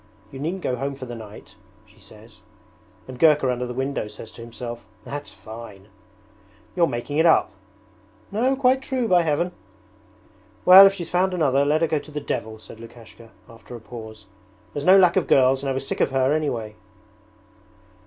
[0.31, 2.39] You needn't go home for the night," she says.
[3.07, 5.89] And Gurka under the window says to himself, "That's fine!"'
[6.75, 7.51] 'You're making it up.'
[8.31, 9.51] 'No, quite true, by Heaven!'
[10.65, 13.79] 'Well, if she's found another let her go to the devil,' said Lukashka, after a
[13.79, 14.25] pause.
[14.73, 16.73] 'There's no lack of girls and I was sick of her anyway.'